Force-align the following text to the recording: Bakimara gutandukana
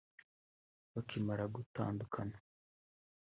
Bakimara 0.93 1.45
gutandukana 1.55 2.37